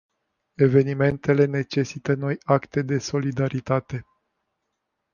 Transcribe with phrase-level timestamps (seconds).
[0.57, 4.05] Evenimentele necesită noi acte de solidaritate.